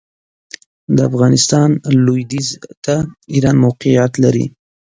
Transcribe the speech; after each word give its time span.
د 0.95 0.97
افغانستان 1.09 1.69
لوېدیځ 2.05 2.47
ته 2.85 2.95
ایران 3.33 3.55
موقعیت 3.65 4.11
لري. 4.23 4.45